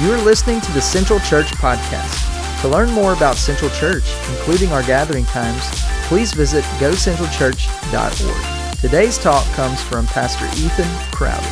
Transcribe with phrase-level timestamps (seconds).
[0.00, 2.62] You are listening to the Central Church Podcast.
[2.62, 5.60] To learn more about Central Church, including our gathering times,
[6.06, 8.78] please visit gocentralchurch.org.
[8.78, 11.42] Today's talk comes from Pastor Ethan Crowder.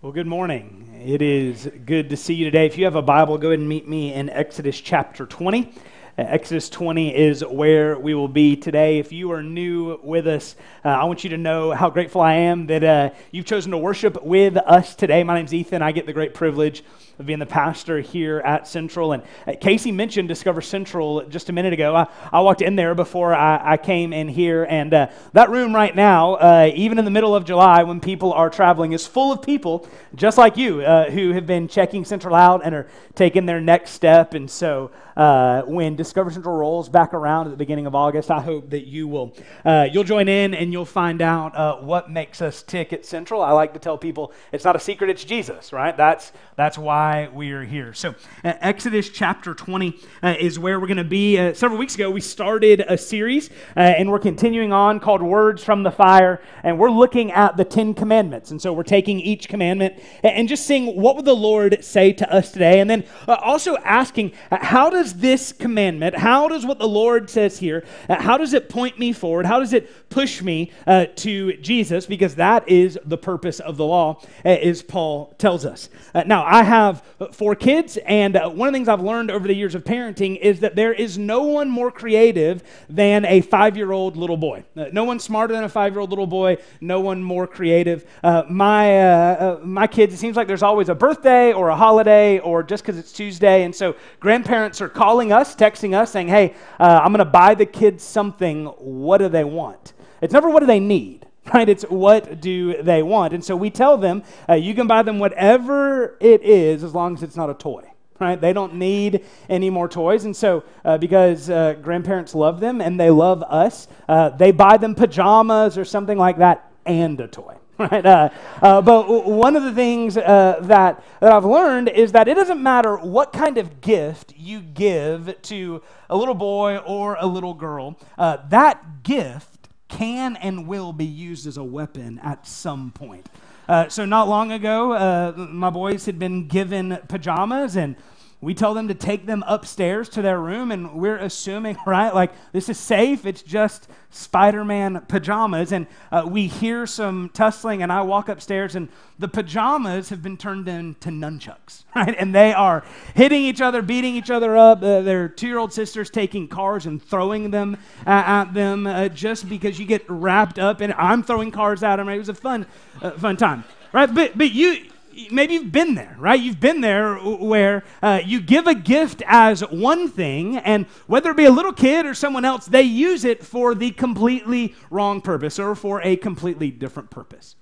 [0.00, 1.02] Well, good morning.
[1.04, 2.64] It is good to see you today.
[2.64, 5.70] If you have a Bible, go ahead and meet me in Exodus chapter 20.
[6.18, 8.98] Uh, Exodus 20 is where we will be today.
[8.98, 12.34] If you are new with us, uh, I want you to know how grateful I
[12.34, 15.24] am that uh, you've chosen to worship with us today.
[15.24, 15.80] My name's Ethan.
[15.80, 16.84] I get the great privilege
[17.18, 19.12] of being the pastor here at Central.
[19.12, 21.96] And uh, Casey mentioned Discover Central just a minute ago.
[21.96, 25.74] I, I walked in there before I, I came in here, and uh, that room
[25.74, 29.40] right now, even in the middle of July when people are traveling, is full of
[29.40, 33.92] people just like you who have been checking Central out and are taking their next
[33.92, 34.34] step.
[34.34, 38.40] And so uh, when Discover Central rolls back around at the beginning of August, I
[38.40, 42.62] hope that you will uh, you'll join in and you'll find out what makes us
[42.62, 43.42] tick at Central.
[43.42, 45.96] I like to tell people it's not a secret; it's Jesus, right?
[45.96, 47.92] That's that's why we are here.
[47.92, 51.38] So, uh, Exodus chapter 20 uh, is where we're going to be.
[51.38, 55.64] Uh, several weeks ago, we started a series, uh, and we're continuing on called Words
[55.64, 58.50] from the Fire, and we're looking at the Ten Commandments.
[58.50, 62.32] And so, we're taking each commandment and just seeing what would the Lord say to
[62.32, 66.78] us today, and then uh, also asking, uh, how does this commandment, how does what
[66.78, 69.46] the Lord says here, how does it point me forward?
[69.46, 72.06] How does it push me to Jesus?
[72.06, 75.88] Because that is the purpose of the law, as Paul tells us.
[76.26, 79.54] now, I have four kids, and uh, one of the things I've learned over the
[79.54, 83.92] years of parenting is that there is no one more creative than a five year
[83.92, 84.64] old little boy.
[84.76, 88.06] Uh, no one smarter than a five year old little boy, no one more creative.
[88.22, 91.76] Uh, my, uh, uh, my kids, it seems like there's always a birthday or a
[91.76, 96.28] holiday or just because it's Tuesday, and so grandparents are calling us, texting us, saying,
[96.28, 98.66] Hey, uh, I'm going to buy the kids something.
[98.66, 99.92] What do they want?
[100.20, 101.68] It's never what do they need right?
[101.68, 103.32] It's what do they want?
[103.32, 107.14] And so we tell them, uh, you can buy them whatever it is as long
[107.14, 107.88] as it's not a toy.
[108.20, 108.40] Right?
[108.40, 110.26] They don't need any more toys.
[110.26, 114.76] And so, uh, because uh, grandparents love them and they love us, uh, they buy
[114.76, 117.56] them pajamas or something like that and a toy.
[117.92, 118.06] Right?
[118.06, 118.28] Uh,
[118.60, 122.96] uh, but one of the things that, that I've learned is that it doesn't matter
[122.96, 129.02] what kind of gift you give to a little boy or a little girl, that
[129.02, 133.28] gift can and will be used as a weapon at some point.
[133.68, 137.94] Uh, so, not long ago, uh, my boys had been given pajamas, and
[138.42, 142.32] we tell them to take them upstairs to their room, and we're assuming, right, like
[142.50, 143.24] this is safe.
[143.24, 145.70] It's just Spider Man pajamas.
[145.70, 148.88] And uh, we hear some tussling, and I walk upstairs, and
[149.20, 152.16] the pajamas have been turned into nunchucks, right?
[152.18, 152.82] And they are
[153.14, 154.82] hitting each other, beating each other up.
[154.82, 159.08] Uh, their two year old sister's taking cars and throwing them at, at them uh,
[159.08, 162.08] just because you get wrapped up, and I'm throwing cars at them.
[162.08, 162.16] Right?
[162.16, 162.66] It was a fun,
[163.00, 163.62] uh, fun time,
[163.92, 164.12] right?
[164.12, 164.88] But, but you,
[165.30, 166.40] maybe you've been there, right?
[166.40, 171.36] You've been there where uh, you give a gift as one thing, and whether it
[171.36, 175.58] be a little kid or someone else, they use it for the completely wrong purpose
[175.58, 177.56] or for a completely different purpose.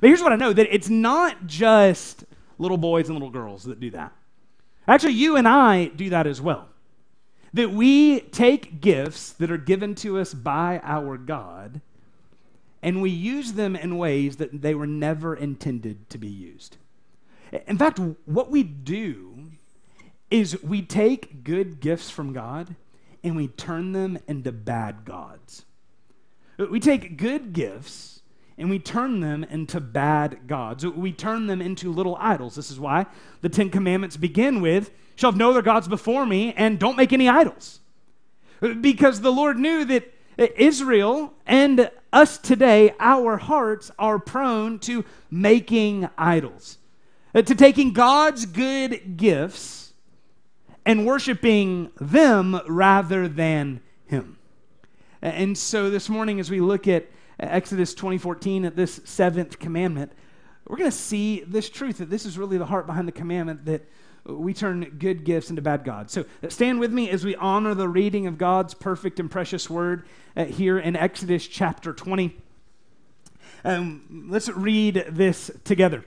[0.00, 2.24] But here's what I know that it's not just
[2.58, 4.12] little boys and little girls that do that.
[4.86, 6.68] Actually, you and I do that as well.
[7.52, 11.80] That we take gifts that are given to us by our God
[12.84, 16.76] and we use them in ways that they were never intended to be used.
[17.66, 19.50] In fact, what we do
[20.30, 22.74] is we take good gifts from God
[23.22, 25.64] and we turn them into bad gods.
[26.58, 28.22] We take good gifts
[28.58, 30.84] and we turn them into bad gods.
[30.84, 32.56] We turn them into little idols.
[32.56, 33.06] This is why
[33.40, 37.12] the Ten Commandments begin with, shall have no other gods before me, and don't make
[37.12, 37.80] any idols.
[38.80, 46.08] Because the Lord knew that Israel and us today, our hearts are prone to making
[46.16, 46.78] idols.
[47.34, 49.92] Uh, to taking God's good gifts
[50.86, 54.38] and worshiping them rather than Him.
[55.20, 57.06] And so this morning, as we look at
[57.40, 60.12] Exodus 2014, at this seventh commandment,
[60.68, 63.64] we're going to see this truth that this is really the heart behind the commandment
[63.64, 63.88] that
[64.24, 66.12] we turn good gifts into bad gods.
[66.12, 69.68] So uh, stand with me as we honor the reading of God's perfect and precious
[69.68, 70.06] word
[70.36, 72.36] uh, here in Exodus chapter 20.
[73.64, 76.04] Um, let's read this together.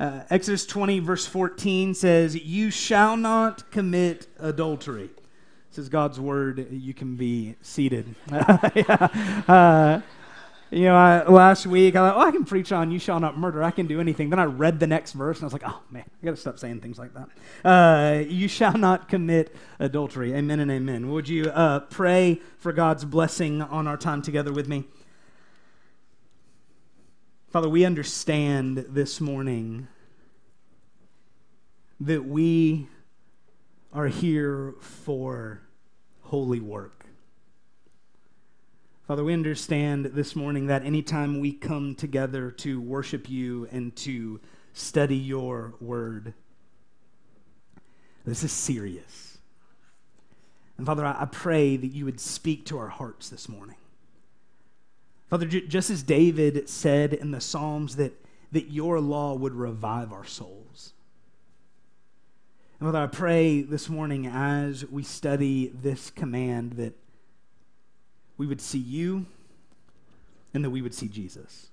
[0.00, 5.10] Uh, Exodus 20, verse 14 says, You shall not commit adultery.
[5.70, 6.68] This is God's word.
[6.70, 8.14] You can be seated.
[8.30, 9.08] yeah.
[9.48, 10.00] uh,
[10.70, 13.38] you know, I, last week I thought, oh, I can preach on you shall not
[13.38, 13.62] murder.
[13.62, 14.30] I can do anything.
[14.30, 16.36] Then I read the next verse and I was like, oh, man, I got to
[16.36, 17.28] stop saying things like that.
[17.68, 20.34] Uh, you shall not commit adultery.
[20.34, 21.10] Amen and amen.
[21.10, 24.84] Would you uh, pray for God's blessing on our time together with me?
[27.50, 29.88] Father, we understand this morning
[31.98, 32.88] that we
[33.90, 35.62] are here for
[36.24, 37.06] holy work.
[39.06, 44.40] Father, we understand this morning that anytime we come together to worship you and to
[44.74, 46.34] study your word,
[48.26, 49.38] this is serious.
[50.76, 53.76] And Father, I pray that you would speak to our hearts this morning.
[55.28, 58.12] Father, just as David said in the Psalms that,
[58.52, 60.94] that your law would revive our souls.
[62.80, 66.94] And Father, I pray this morning as we study this command that
[68.38, 69.26] we would see you
[70.54, 71.68] and that we would see Jesus.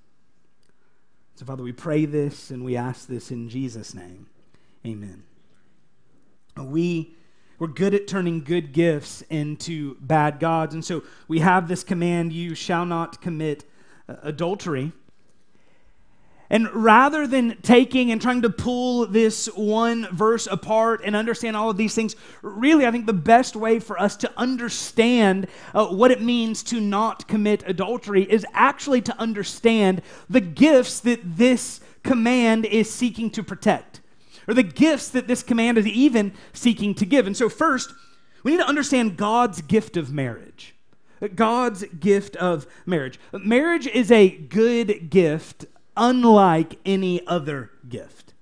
[1.35, 4.27] So, Father, we pray this and we ask this in Jesus' name.
[4.85, 5.23] Amen.
[6.57, 7.15] We,
[7.59, 10.73] we're good at turning good gifts into bad gods.
[10.73, 13.63] And so we have this command you shall not commit
[14.09, 14.91] uh, adultery.
[16.49, 21.71] And rather than taking and trying to pull this one verse apart and understand all
[21.71, 26.11] of these things, really, I think the best way for us to understand uh, what
[26.11, 32.65] it means to not commit adultery is actually to understand the gifts that this command
[32.65, 34.01] is seeking to protect,
[34.47, 37.27] or the gifts that this command is even seeking to give.
[37.27, 37.94] And so, first,
[38.44, 40.75] we need to understand God's gift of marriage.
[41.33, 43.19] God's gift of marriage.
[43.33, 45.65] Marriage is a good gift
[45.97, 48.33] unlike any other gift.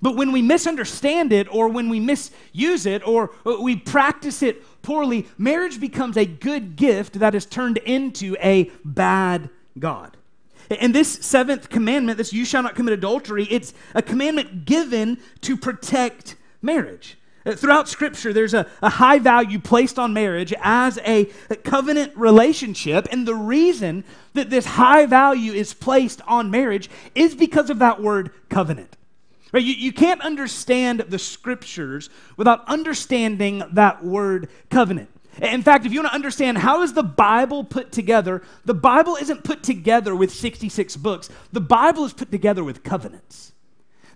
[0.00, 5.28] But when we misunderstand it, or when we misuse it, or we practice it poorly,
[5.38, 9.48] marriage becomes a good gift that is turned into a bad
[9.78, 10.16] God.
[10.70, 15.56] And this seventh commandment, this you shall not commit adultery, it's a commandment given to
[15.56, 17.18] protect marriage.
[17.44, 22.16] Uh, throughout Scripture, there's a, a, high value placed on marriage as a, a covenant
[22.16, 23.08] relationship.
[23.10, 24.04] And the reason
[24.34, 28.96] that this high value is placed on marriage is because of that word covenant.
[29.52, 29.62] Right?
[29.62, 35.10] You, you can't understand the Scriptures without understanding that word covenant.
[35.40, 39.16] In fact, if you want to understand how is the Bible put together, the Bible
[39.16, 41.30] isn't put together with 66 books.
[41.52, 43.52] The Bible is put together with covenants.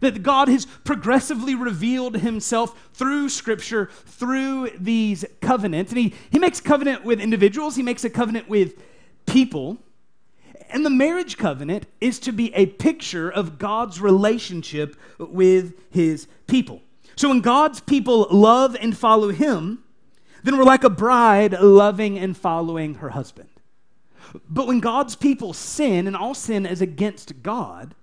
[0.00, 5.90] That God has progressively revealed himself through Scripture, through these covenants.
[5.90, 8.74] And he, he makes covenant with individuals, he makes a covenant with
[9.24, 9.78] people.
[10.68, 16.82] And the marriage covenant is to be a picture of God's relationship with his people.
[17.16, 19.82] So when God's people love and follow him,
[20.46, 23.48] then we're like a bride loving and following her husband.
[24.48, 27.94] But when God's people sin, and all sin is against God,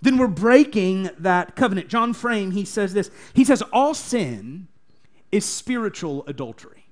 [0.00, 1.88] then we're breaking that covenant.
[1.88, 3.10] John Frame, he says this.
[3.34, 4.68] He says, All sin
[5.32, 6.86] is spiritual adultery.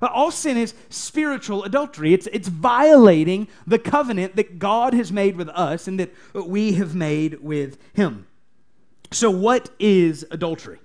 [0.00, 2.12] Uh, all sin is spiritual adultery.
[2.12, 6.96] It's, it's violating the covenant that God has made with us and that we have
[6.96, 8.26] made with Him.
[9.12, 10.80] So, what is adultery?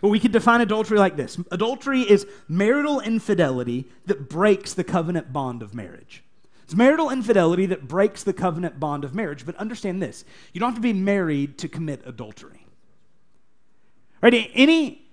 [0.00, 5.32] Well, we could define adultery like this adultery is marital infidelity that breaks the covenant
[5.32, 6.22] bond of marriage.
[6.64, 9.46] It's marital infidelity that breaks the covenant bond of marriage.
[9.46, 12.66] But understand this you don't have to be married to commit adultery.
[14.20, 14.50] Right?
[14.54, 15.08] Any,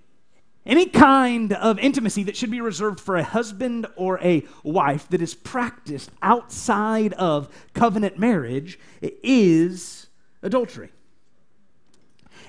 [0.65, 5.21] any kind of intimacy that should be reserved for a husband or a wife that
[5.21, 10.07] is practiced outside of covenant marriage is
[10.41, 10.89] adultery.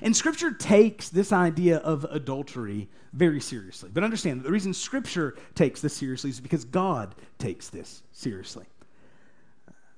[0.01, 3.89] And Scripture takes this idea of adultery very seriously.
[3.91, 8.65] But understand, the reason Scripture takes this seriously is because God takes this seriously.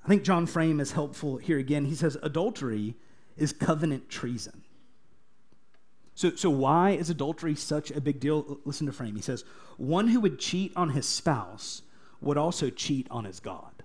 [0.03, 1.85] I think John Frame is helpful here again.
[1.85, 2.95] He says adultery
[3.37, 4.63] is covenant treason.
[6.15, 8.59] So, so why is adultery such a big deal?
[8.65, 9.15] Listen to Frame.
[9.15, 9.43] He says,
[9.77, 11.81] one who would cheat on his spouse
[12.21, 13.83] would also cheat on his God.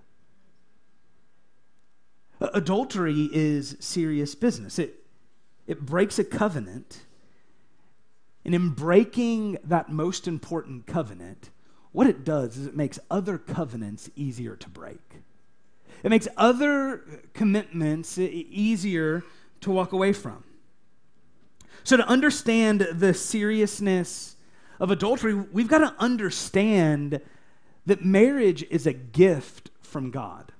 [2.41, 4.77] Adultery is serious business.
[4.79, 5.04] It,
[5.67, 7.01] it breaks a covenant.
[8.43, 11.49] And in breaking that most important covenant,
[11.91, 14.99] what it does is it makes other covenants easier to break.
[16.03, 17.01] It makes other
[17.33, 19.23] commitments easier
[19.61, 20.43] to walk away from.
[21.83, 24.35] So, to understand the seriousness
[24.79, 27.21] of adultery, we've got to understand
[27.85, 30.51] that marriage is a gift from God.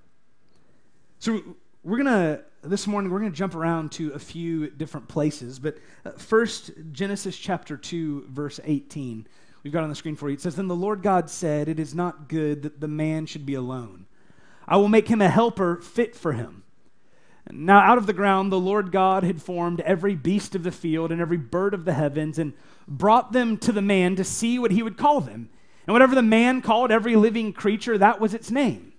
[1.19, 1.41] So,
[1.83, 5.59] we're going to, this morning, we're going to jump around to a few different places.
[5.59, 9.27] But uh, first, Genesis chapter 2, verse 18.
[9.63, 10.35] We've got on the screen for you.
[10.35, 13.45] It says, Then the Lord God said, It is not good that the man should
[13.45, 14.05] be alone.
[14.67, 16.63] I will make him a helper fit for him.
[17.51, 21.11] Now, out of the ground, the Lord God had formed every beast of the field
[21.11, 22.53] and every bird of the heavens and
[22.87, 25.49] brought them to the man to see what he would call them.
[25.85, 28.93] And whatever the man called every living creature, that was its name.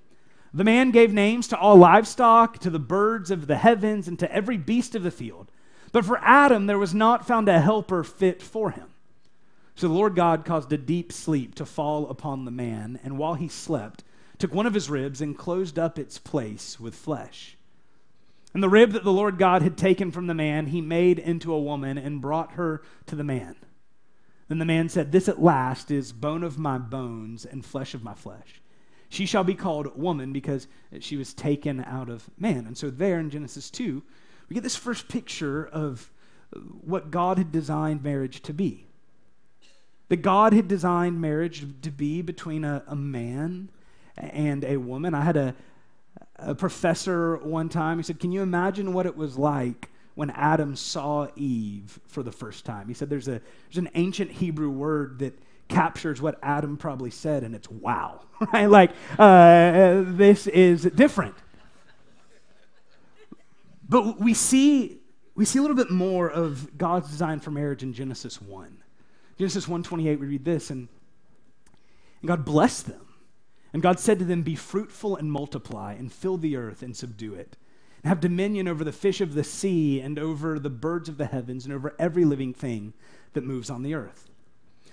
[0.57, 4.33] The man gave names to all livestock, to the birds of the heavens, and to
[4.33, 5.51] every beast of the field.
[5.93, 8.89] But for Adam, there was not found a helper fit for him.
[9.75, 13.35] So the Lord God caused a deep sleep to fall upon the man, and while
[13.35, 14.03] he slept,
[14.39, 17.59] took one of his ribs and closed up its place with flesh.
[18.55, 21.53] And the rib that the Lord God had taken from the man, he made into
[21.53, 23.57] a woman and brought her to the man.
[24.49, 28.03] Then the man said, This at last is bone of my bones and flesh of
[28.03, 28.63] my flesh.
[29.09, 30.67] She shall be called woman because
[31.01, 32.67] she was taken out of man.
[32.67, 34.03] And so, there in Genesis 2,
[34.49, 36.11] we get this first picture of
[36.81, 38.87] what God had designed marriage to be.
[40.09, 43.71] That God had designed marriage to be between a, a man
[44.17, 45.15] and a woman.
[45.15, 45.55] I had a,
[46.37, 50.77] a professor one time, he said, Can you imagine what it was like when Adam
[50.77, 52.89] saw Eve for the first time?
[52.89, 55.37] He said, There's, a, there's an ancient Hebrew word that
[55.69, 58.21] captures what Adam probably said, and it's wow,
[58.53, 58.67] right?
[58.67, 61.35] Like, uh, this is different.
[63.89, 64.99] But we see,
[65.35, 68.83] we see a little bit more of God's design for marriage in Genesis 1.
[69.39, 70.89] Genesis 1.28, we read this, and,
[72.21, 73.03] and God blessed them.
[73.73, 77.35] And God said to them, Be fruitful and multiply, and fill the earth and subdue
[77.35, 77.57] it,
[78.03, 81.27] and have dominion over the fish of the sea, and over the birds of the
[81.27, 82.95] heavens, and over every living thing
[83.35, 84.31] that moves on the earth.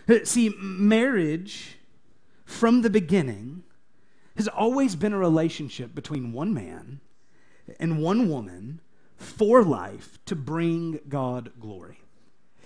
[0.24, 1.77] See, marriage
[2.45, 3.63] from the beginning
[4.36, 7.00] has always been a relationship between one man
[7.79, 8.81] and one woman
[9.15, 12.00] for life to bring God glory.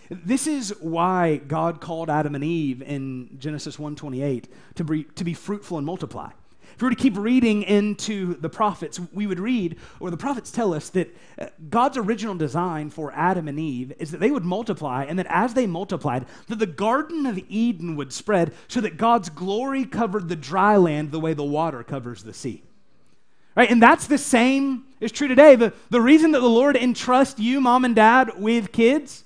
[0.09, 5.33] This is why God called Adam and Eve in Genesis 1:28 to be, to be
[5.33, 6.31] fruitful and multiply.
[6.77, 10.51] If we were to keep reading into the prophets, we would read, or the prophets
[10.51, 14.45] tell us, that uh, God's original design for Adam and Eve is that they would
[14.45, 18.97] multiply, and that as they multiplied, that the Garden of Eden would spread so that
[18.97, 22.61] God's glory covered the dry land the way the water covers the sea.
[23.55, 23.71] Right?
[23.71, 25.55] And that's the same is true today.
[25.55, 29.23] The, the reason that the Lord entrusts you, mom and dad, with kids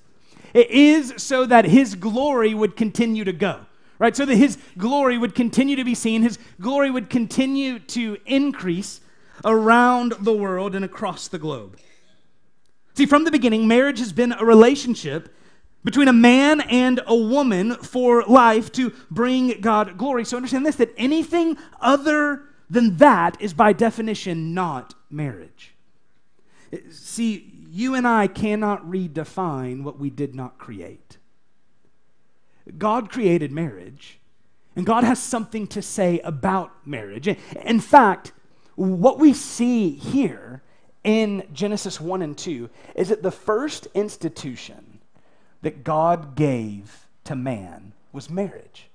[0.53, 3.65] it is so that his glory would continue to go
[4.01, 4.17] right?
[4.17, 8.99] So that his glory would continue to be seen, his glory would continue to increase
[9.45, 11.77] around the world and across the globe.
[12.95, 15.31] See, from the beginning, marriage has been a relationship
[15.83, 20.25] between a man and a woman for life to bring God glory.
[20.25, 25.75] So understand this that anything other than that is by definition not marriage.
[26.89, 31.19] See, you and I cannot redefine what we did not create.
[32.77, 34.19] God created marriage,
[34.75, 37.27] and God has something to say about marriage.
[37.65, 38.31] In fact,
[38.75, 40.61] what we see here
[41.03, 44.99] in Genesis 1 and 2 is that the first institution
[45.61, 48.87] that God gave to man was marriage.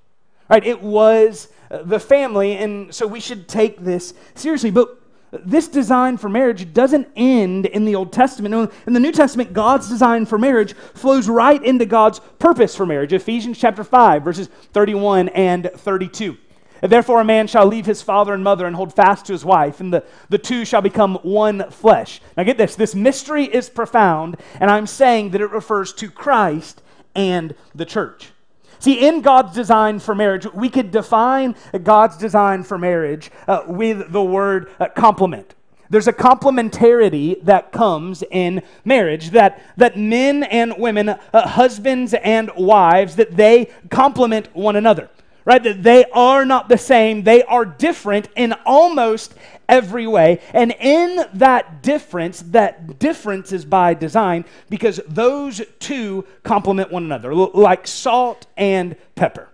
[0.48, 0.64] Right?
[0.64, 4.70] It was the family, and so we should take this seriously.
[4.70, 5.00] But
[5.32, 8.72] this design for marriage doesn't end in the Old Testament.
[8.86, 13.12] In the New Testament, God's design for marriage flows right into God's purpose for marriage.
[13.12, 16.36] Ephesians chapter 5, verses 31 and 32.
[16.82, 19.80] Therefore, a man shall leave his father and mother and hold fast to his wife,
[19.80, 22.20] and the, the two shall become one flesh.
[22.36, 26.82] Now, get this this mystery is profound, and I'm saying that it refers to Christ
[27.14, 28.30] and the church.
[28.78, 34.12] See, in God's design for marriage, we could define God's design for marriage uh, with
[34.12, 35.54] the word uh, complement.
[35.88, 41.18] There's a complementarity that comes in marriage that, that men and women, uh,
[41.48, 45.10] husbands and wives, that they complement one another
[45.46, 45.62] right?
[45.62, 49.32] That they are not the same, they are different in almost
[49.68, 50.40] every way.
[50.52, 57.34] And in that difference, that difference is by design because those two complement one another,
[57.34, 59.48] like salt and pepper.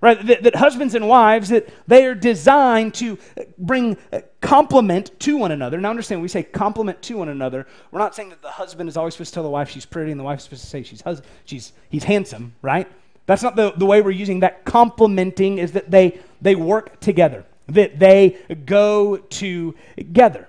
[0.00, 3.16] Right, that, that, husbands and wives that they are designed to
[3.56, 5.80] bring uh, complement to one another.
[5.80, 8.90] Now, understand, when we say complement to one another, we're not saying that the husband
[8.90, 10.82] is always supposed to tell the wife she's pretty and the wife's supposed to say
[10.82, 12.86] she's hus- she's he's handsome, right?
[13.24, 17.46] That's not the, the way we're using that complementing, is that they, they work together,
[17.66, 20.48] that they go together.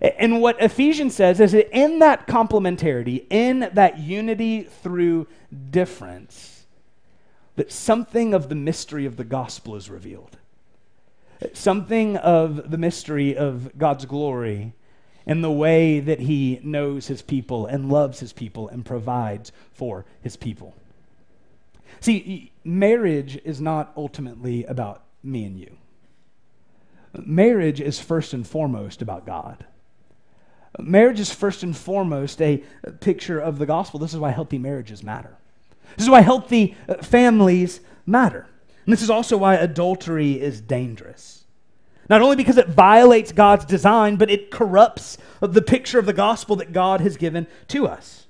[0.00, 5.26] And what Ephesians says is that in that complementarity, in that unity through
[5.70, 6.66] difference,
[7.56, 10.36] that something of the mystery of the gospel is revealed.
[11.54, 14.74] Something of the mystery of God's glory
[15.26, 20.04] and the way that he knows his people and loves his people and provides for
[20.22, 20.74] his people.
[22.00, 25.76] See, marriage is not ultimately about me and you.
[27.24, 29.64] Marriage is first and foremost about God.
[30.78, 32.62] Marriage is first and foremost a
[33.00, 33.98] picture of the gospel.
[33.98, 35.36] This is why healthy marriages matter.
[35.96, 38.46] This is why healthy uh, families matter.
[38.84, 41.44] And this is also why adultery is dangerous.
[42.08, 46.56] Not only because it violates God's design, but it corrupts the picture of the gospel
[46.56, 48.26] that God has given to us.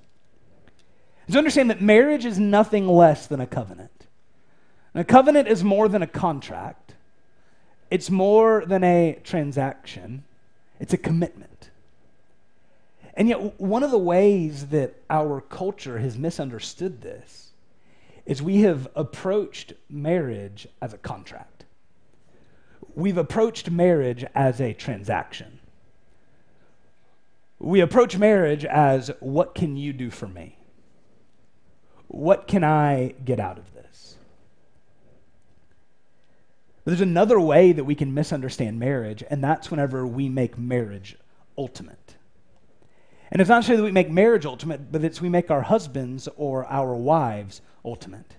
[1.29, 4.07] So understand that marriage is nothing less than a covenant.
[4.95, 6.86] And a covenant is more than a contract,
[7.91, 10.25] it's more than a transaction,
[10.81, 11.71] it's a commitment.
[13.15, 17.53] And yet, one of the ways that our culture has misunderstood this
[18.27, 21.65] is we have approached marriage as a contract.
[22.95, 25.61] We've approached marriage as a transaction.
[27.59, 30.57] We approach marriage as what can you do for me?
[32.09, 33.76] What can I get out of this?
[36.87, 41.17] But there's another way that we can misunderstand marriage, and that's whenever we make marriage
[41.59, 42.15] ultimate.
[43.29, 46.29] And it's not necessarily that we make marriage ultimate, but it's we make our husbands
[46.37, 48.37] or our wives ultimate.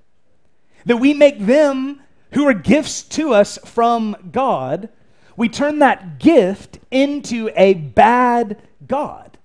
[0.85, 2.01] That we make them
[2.31, 4.87] who are gifts to us from God,
[5.35, 9.36] we turn that gift into a bad God.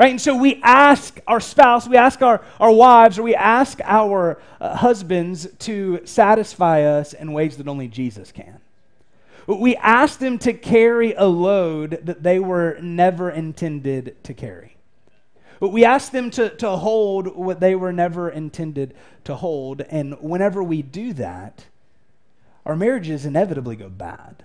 [0.00, 0.12] Right?
[0.12, 4.40] And so we ask our spouse, we ask our, our wives, or we ask our
[4.58, 8.60] uh, husbands to satisfy us in ways that only Jesus can.
[9.46, 14.78] We ask them to carry a load that they were never intended to carry.
[15.60, 19.82] We ask them to, to hold what they were never intended to hold.
[19.82, 21.66] And whenever we do that,
[22.64, 24.44] our marriages inevitably go bad.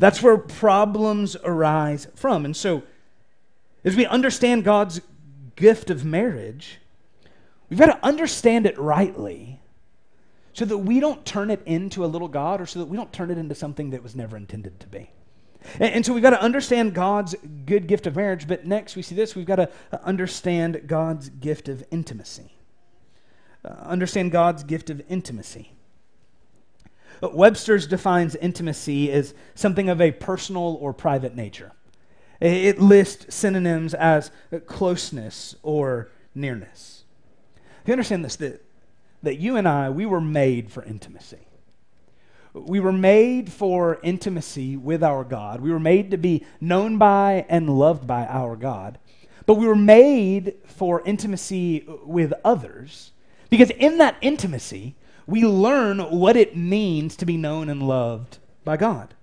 [0.00, 2.44] That's where problems arise from.
[2.44, 2.82] And so,
[3.84, 5.00] as we understand God's
[5.56, 6.78] gift of marriage,
[7.68, 9.60] we've got to understand it rightly
[10.52, 13.12] so that we don't turn it into a little God or so that we don't
[13.12, 15.10] turn it into something that was never intended to be.
[15.74, 17.34] And, and so we've got to understand God's
[17.64, 19.70] good gift of marriage, but next we see this we've got to
[20.02, 22.52] understand God's gift of intimacy.
[23.64, 25.72] Uh, understand God's gift of intimacy.
[27.22, 31.72] Webster's defines intimacy as something of a personal or private nature.
[32.42, 34.32] It lists synonyms as
[34.66, 37.04] closeness or nearness.
[37.86, 38.64] You understand this that,
[39.22, 41.46] that you and I, we were made for intimacy.
[42.52, 45.60] We were made for intimacy with our God.
[45.60, 48.98] We were made to be known by and loved by our God.
[49.46, 53.12] But we were made for intimacy with others
[53.50, 54.96] because in that intimacy,
[55.28, 59.14] we learn what it means to be known and loved by God.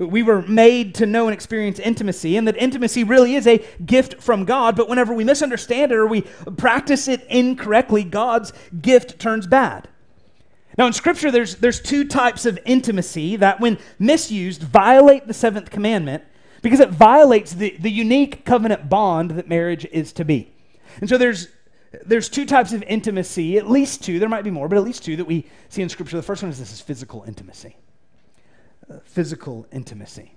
[0.00, 4.22] We were made to know and experience intimacy, and that intimacy really is a gift
[4.22, 6.22] from God, but whenever we misunderstand it or we
[6.56, 9.88] practice it incorrectly, God's gift turns bad.
[10.78, 15.70] Now, in Scripture, there's, there's two types of intimacy that, when misused, violate the seventh
[15.70, 16.24] commandment
[16.62, 20.50] because it violates the, the unique covenant bond that marriage is to be.
[21.00, 21.48] And so there's
[22.06, 25.04] there's two types of intimacy, at least two, there might be more, but at least
[25.04, 26.16] two that we see in Scripture.
[26.16, 27.76] The first one is this is physical intimacy.
[29.04, 30.32] Physical intimacy.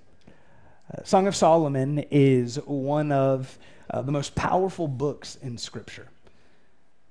[0.92, 3.58] Uh, Song of Solomon is one of
[3.90, 6.08] uh, the most powerful books in Scripture.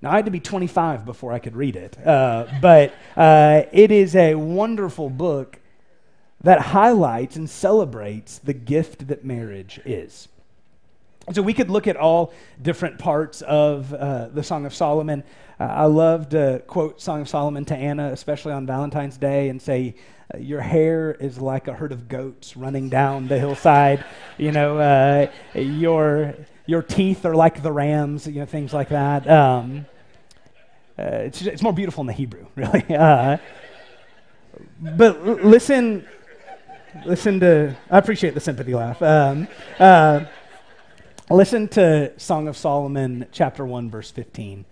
[0.02, 3.90] Now, I had to be 25 before I could read it, uh, but uh, it
[3.90, 5.60] is a wonderful book
[6.44, 10.28] that highlights and celebrates the gift that marriage is.
[11.32, 15.24] So we could look at all different parts of uh, the Song of Solomon.
[15.58, 19.62] Uh, I love to quote Song of Solomon to Anna, especially on Valentine's Day, and
[19.62, 19.96] say,
[20.40, 24.04] "Your hair is like a herd of goats running down the hillside.
[24.38, 28.28] You know, uh, your your teeth are like the rams.
[28.28, 29.86] You know, things like that." Um,
[30.98, 32.84] uh, it's it's more beautiful in the Hebrew, really.
[32.90, 33.38] Uh,
[34.80, 36.06] but l- listen,
[37.06, 37.76] listen to.
[37.90, 39.02] I appreciate the sympathy laugh.
[39.02, 39.48] Um,
[41.30, 44.66] Listen to Song of Solomon, chapter 1, verse 15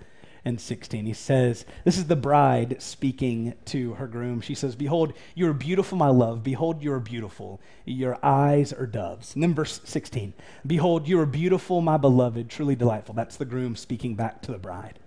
[0.43, 1.05] and 16.
[1.05, 4.41] He says, This is the bride speaking to her groom.
[4.41, 6.43] She says, Behold, you are beautiful, my love.
[6.43, 7.61] Behold, you are beautiful.
[7.85, 9.33] Your eyes are doves.
[9.35, 10.33] And then verse 16,
[10.65, 13.13] Behold, you are beautiful, my beloved, truly delightful.
[13.13, 14.99] That's the groom speaking back to the bride.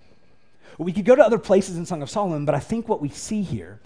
[0.79, 3.09] We could go to other places in Song of Solomon, but I think what we
[3.09, 3.81] see here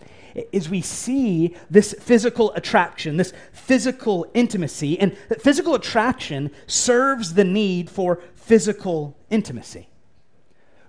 [0.53, 7.45] is we see this physical attraction, this physical intimacy, and that physical attraction serves the
[7.45, 9.89] need for physical intimacy.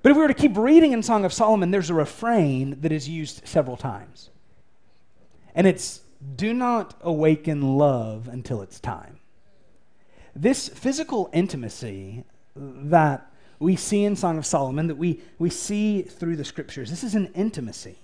[0.02, 2.92] But if we were to keep reading in Song of Solomon, there's a refrain that
[2.92, 4.30] is used several times.
[5.54, 6.02] And it's,
[6.36, 9.20] do not awaken love until it's time.
[10.36, 12.24] This physical intimacy
[12.56, 17.04] that we see in Song of Solomon, that we, we see through the scriptures, this
[17.04, 17.98] is an intimacy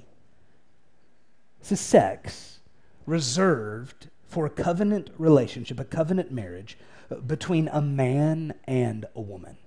[1.65, 2.59] this is sex
[3.07, 6.77] reserved for a covenant relationship, a covenant marriage
[7.09, 9.57] uh, between a man and a woman.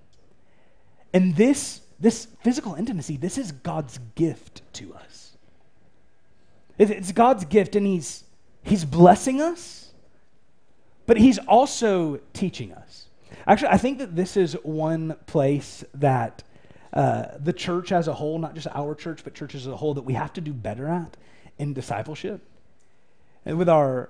[1.13, 5.37] And this, this physical intimacy, this is God's gift to us.
[6.77, 8.23] It's God's gift, and He's
[8.63, 9.91] He's blessing us,
[11.05, 13.07] but He's also teaching us.
[13.47, 16.43] Actually, I think that this is one place that
[16.93, 19.93] uh, the church as a whole, not just our church, but churches as a whole,
[19.93, 21.17] that we have to do better at
[21.57, 22.41] in discipleship.
[23.45, 24.09] And with our,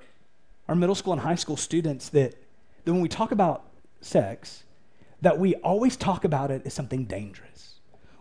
[0.68, 2.36] our middle school and high school students, that,
[2.86, 3.66] that when we talk about
[4.02, 4.64] sex,
[5.22, 7.79] that we always talk about it as something dangerous.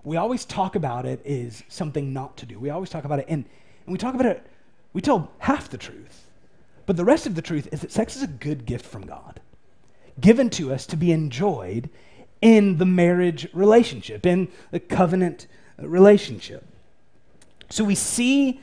[0.09, 2.59] We always talk about it as something not to do.
[2.59, 3.45] We always talk about it, and,
[3.85, 4.43] and we talk about it,
[4.95, 6.27] we tell half the truth.
[6.87, 9.39] But the rest of the truth is that sex is a good gift from God,
[10.19, 11.91] given to us to be enjoyed
[12.41, 16.65] in the marriage relationship, in the covenant relationship.
[17.69, 18.63] So we see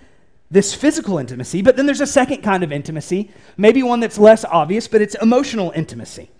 [0.49, 4.45] this physical intimacy, but then there's a second kind of intimacy, maybe one that's less
[4.45, 6.31] obvious, but it's emotional intimacy.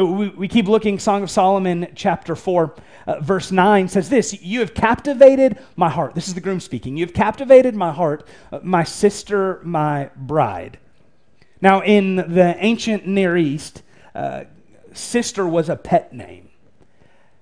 [0.00, 2.74] We, we keep looking, Song of Solomon, chapter 4,
[3.06, 6.14] uh, verse 9 says this You have captivated my heart.
[6.14, 6.96] This is the groom speaking.
[6.96, 10.78] You have captivated my heart, uh, my sister, my bride.
[11.60, 13.82] Now, in the ancient Near East,
[14.14, 14.44] uh,
[14.94, 16.48] sister was a pet name.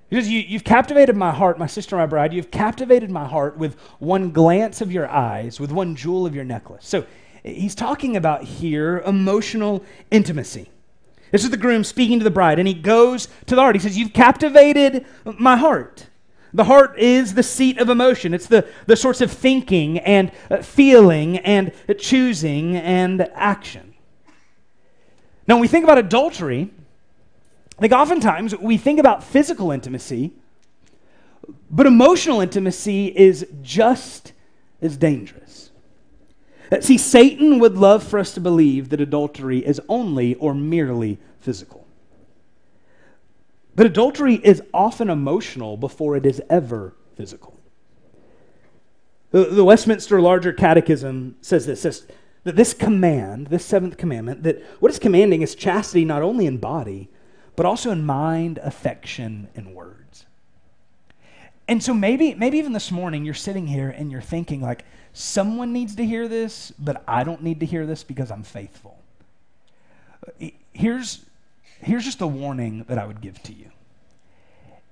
[0.09, 2.33] Because you, you've captivated my heart, my sister, my bride.
[2.33, 6.45] You've captivated my heart with one glance of your eyes, with one jewel of your
[6.45, 6.89] necklace.
[6.89, 7.07] So
[7.45, 10.71] he's talking about here emotional intimacy.
[11.31, 13.77] This is the groom speaking to the bride, and he goes to the heart.
[13.77, 16.07] He says, You've captivated my heart.
[16.55, 18.33] The heart is the seat of emotion.
[18.33, 23.95] It's the, the source of thinking and uh, feeling and choosing and action.
[25.47, 26.71] Now, when we think about adultery,
[27.81, 30.33] like oftentimes we think about physical intimacy,
[31.71, 34.33] but emotional intimacy is just
[34.81, 35.48] as dangerous.
[36.81, 41.87] See, Satan would love for us to believe that adultery is only or merely physical.
[43.75, 47.59] But adultery is often emotional before it is ever physical.
[49.31, 52.07] The, the Westminster Larger Catechism says this, says
[52.45, 56.59] that this command, this seventh commandment, that what it's commanding is chastity not only in
[56.59, 57.09] body,
[57.57, 60.27] but also in mind, affection, and words.
[61.67, 65.73] And so maybe, maybe even this morning you're sitting here and you're thinking like, someone
[65.73, 68.99] needs to hear this, but I don't need to hear this because I'm faithful.
[70.27, 71.25] Uh, here's,
[71.81, 73.71] here's just a warning that I would give to you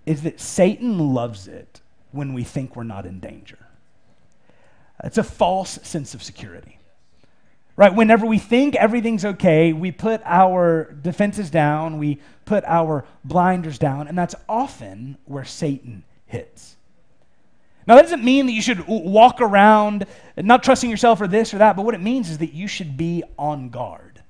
[0.07, 1.81] is that Satan loves it
[2.13, 3.59] when we think we're not in danger.
[5.03, 6.79] It's a false sense of security.
[7.75, 7.95] Right?
[7.95, 14.09] Whenever we think everything's okay, we put our defenses down, we put our blinders down,
[14.09, 16.77] and that's often where Satan hits.
[17.87, 21.59] Now, that doesn't mean that you should walk around not trusting yourself or this or
[21.59, 24.23] that, but what it means is that you should be on guard.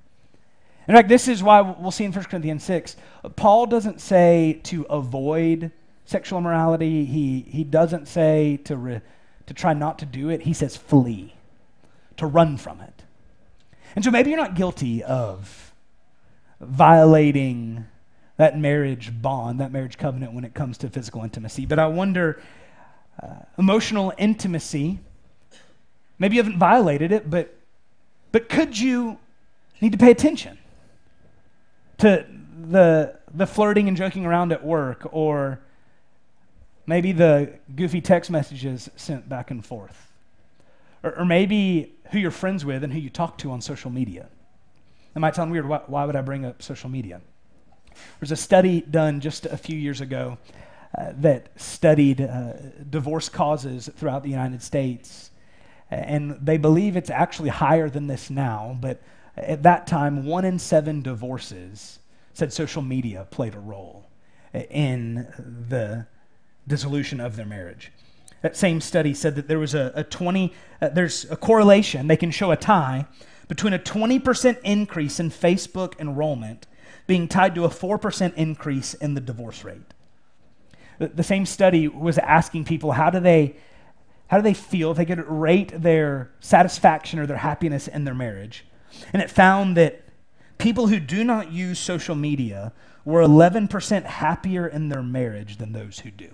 [0.88, 2.96] In fact, this is why we'll see in 1 Corinthians 6,
[3.34, 5.72] Paul doesn't say to avoid
[6.04, 9.00] sexual immorality, he, he doesn't say to, re,
[9.46, 11.34] to try not to do it, he says flee,
[12.16, 13.02] to run from it.
[13.96, 15.72] And so maybe you're not guilty of
[16.60, 17.86] violating
[18.36, 21.66] that marriage bond, that marriage covenant when it comes to physical intimacy.
[21.66, 22.40] But I wonder,
[23.22, 24.98] uh, emotional intimacy,
[26.18, 27.54] maybe you haven't violated it, but,
[28.32, 29.18] but could you
[29.80, 30.58] need to pay attention
[31.98, 32.26] to
[32.68, 35.60] the, the flirting and joking around at work or
[36.86, 40.12] maybe the goofy text messages sent back and forth?
[41.02, 44.28] Or, or maybe who you're friends with and who you talk to on social media.
[45.14, 45.66] It might sound weird.
[45.66, 47.20] Why, why would I bring up social media?
[48.20, 50.36] There's a study done just a few years ago
[50.96, 52.52] uh, that studied uh,
[52.88, 55.30] divorce causes throughout the United States.
[55.90, 59.02] And they believe it's actually higher than this now, but
[59.36, 61.98] at that time, one in seven divorces
[62.32, 64.08] said social media played a role
[64.70, 65.26] in
[65.68, 66.06] the
[66.66, 67.92] dissolution of their marriage.
[68.42, 72.16] That same study said that there was a, a 20, uh, there's a correlation, they
[72.16, 73.06] can show a tie
[73.48, 76.66] between a 20% increase in Facebook enrollment
[77.06, 79.94] being tied to a 4% increase in the divorce rate.
[80.98, 83.56] The, same study was asking people how do they
[84.28, 88.14] how do they feel if they could rate their satisfaction or their happiness in their
[88.14, 88.64] marriage?
[89.12, 90.02] And it found that
[90.58, 92.72] people who do not use social media
[93.04, 96.30] were 11% happier in their marriage than those who do.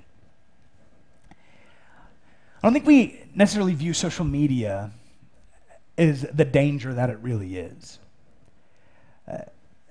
[2.63, 4.93] I don't think we necessarily view social media
[5.99, 7.99] as the danger that it really is.
[9.31, 9.39] Uh,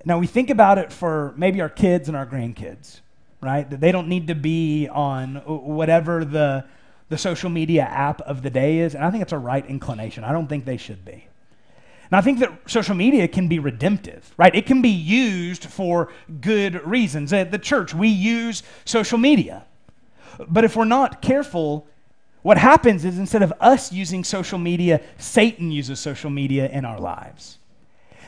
[0.04, 3.00] now, we think about it for maybe our kids and our grandkids,
[3.42, 3.68] right?
[3.68, 6.64] That they don't need to be on whatever the,
[7.08, 8.94] the social media app of the day is.
[8.94, 10.24] And I think it's a right inclination.
[10.24, 11.26] I don't think they should be.
[12.10, 14.54] And I think that social media can be redemptive, right?
[14.54, 17.32] It can be used for good reasons.
[17.32, 19.64] At the church, we use social media.
[20.48, 21.86] But if we're not careful,
[22.42, 27.00] what happens is instead of us using social media, Satan uses social media in our
[27.00, 27.58] lives.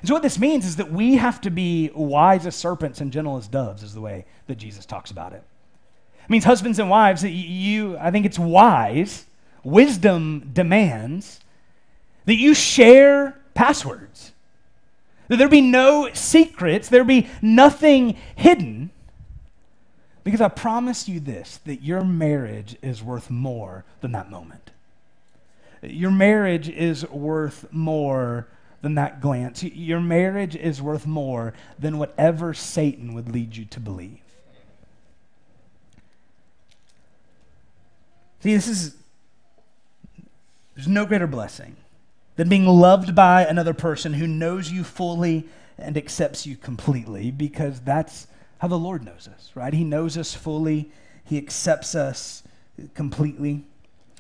[0.05, 3.11] And so, what this means is that we have to be wise as serpents and
[3.11, 5.43] gentle as doves, is the way that Jesus talks about it.
[6.23, 9.25] It means, husbands and wives, you, I think it's wise,
[9.63, 11.41] wisdom demands
[12.27, 14.33] that you share passwords.
[15.29, 18.91] That there be no secrets, there be nothing hidden.
[20.23, 24.71] Because I promise you this that your marriage is worth more than that moment.
[25.81, 28.49] Your marriage is worth more
[28.85, 29.63] than that glance.
[29.65, 34.21] Your marriage is worth more than whatever Satan would lead you to believe.
[38.41, 38.95] See, this is,
[40.75, 41.77] there's no greater blessing
[42.37, 47.81] than being loved by another person who knows you fully and accepts you completely because
[47.81, 48.27] that's
[48.59, 49.73] how the Lord knows us, right?
[49.73, 50.91] He knows us fully,
[51.25, 52.43] He accepts us
[52.93, 53.65] completely.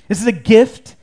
[0.09, 0.97] This is a gift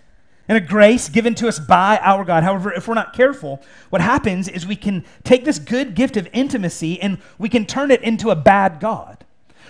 [0.51, 2.43] and a grace given to us by our God.
[2.43, 6.27] However, if we're not careful, what happens is we can take this good gift of
[6.33, 9.23] intimacy and we can turn it into a bad God.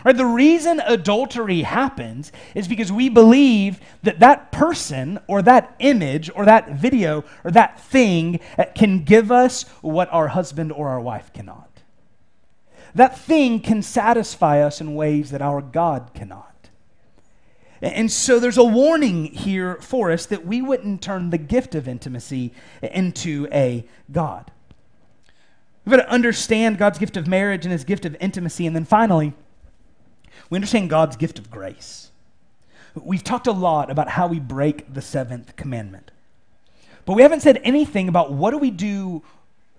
[0.04, 0.18] Right?
[0.18, 6.46] The reason adultery happens is because we believe that that person or that image or
[6.46, 8.40] that video or that thing
[8.74, 11.70] can give us what our husband or our wife cannot.
[12.96, 16.51] That thing can satisfy us in ways that our God cannot.
[17.82, 21.88] And so there's a warning here for us that we wouldn't turn the gift of
[21.88, 24.52] intimacy into a God.
[25.84, 28.68] We've got to understand God's gift of marriage and his gift of intimacy.
[28.68, 29.34] And then finally,
[30.52, 32.12] we understand God's gift of grace.
[32.94, 36.12] We've talked a lot about how we break the seventh commandment.
[37.06, 39.24] But we haven't said anything about what do we do,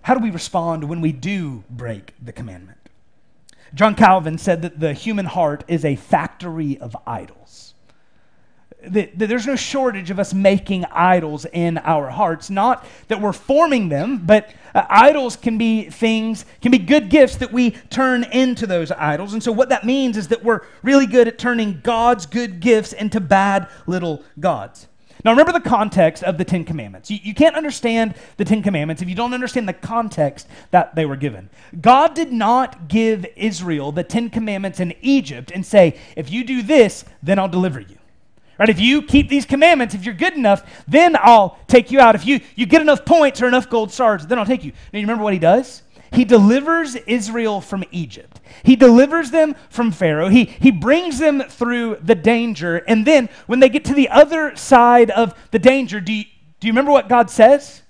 [0.01, 2.79] how do we respond when we do break the commandment.
[3.73, 7.72] John Calvin said that the human heart is a factory of idols
[8.87, 12.49] that, that, there's no shortage of us making idols in our hearts.
[12.49, 17.37] Not that we're forming them, but uh, idols can be things, can be good gifts
[17.37, 19.33] that we turn into those idols.
[19.33, 22.93] And so, what that means is that we're really good at turning God's good gifts
[22.93, 24.87] into bad little gods.
[25.23, 27.09] Now, remember the context of the Ten Commandments.
[27.09, 31.05] You, you can't understand the Ten Commandments if you don't understand the context that they
[31.05, 31.49] were given.
[31.79, 36.61] God did not give Israel the Ten Commandments in Egypt and say, if you do
[36.61, 37.97] this, then I'll deliver you.
[38.59, 38.69] Right?
[38.69, 42.15] If you keep these commandments, if you're good enough, then I'll take you out.
[42.15, 44.71] If you, you get enough points or enough gold stars, then I'll take you.
[44.91, 45.81] Now, you remember what he does?
[46.11, 48.39] He delivers Israel from Egypt.
[48.61, 50.29] He delivers them from Pharaoh.
[50.29, 52.77] He, he brings them through the danger.
[52.77, 56.25] And then when they get to the other side of the danger, do you,
[56.59, 57.81] do you remember what God says?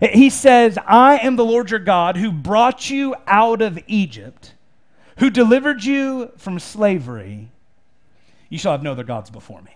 [0.00, 4.54] He says, I am the Lord your God who brought you out of Egypt,
[5.18, 7.50] who delivered you from slavery
[8.48, 9.72] you shall have no other gods before me.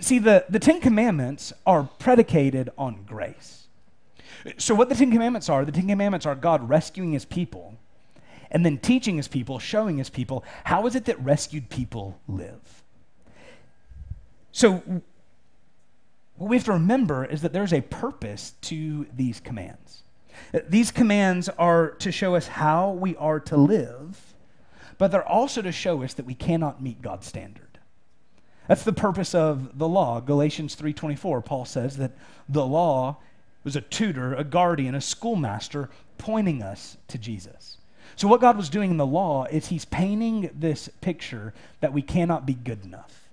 [0.00, 3.66] See, the, the Ten Commandments are predicated on grace.
[4.56, 7.76] So, what the Ten Commandments are, the Ten Commandments are God rescuing his people
[8.50, 12.82] and then teaching his people, showing his people, how is it that rescued people live?
[14.52, 14.82] So,
[16.36, 20.02] what we have to remember is that there's a purpose to these commands.
[20.68, 24.27] These commands are to show us how we are to live
[24.98, 27.78] but they're also to show us that we cannot meet God's standard.
[28.66, 30.20] That's the purpose of the law.
[30.20, 32.12] Galatians 3:24, Paul says that
[32.48, 33.16] the law
[33.64, 37.78] was a tutor, a guardian, a schoolmaster pointing us to Jesus.
[38.16, 42.02] So what God was doing in the law is he's painting this picture that we
[42.02, 43.28] cannot be good enough.